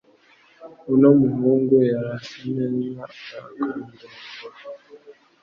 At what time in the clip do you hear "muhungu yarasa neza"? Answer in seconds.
1.19-3.01